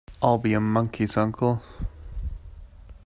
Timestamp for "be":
0.39-0.53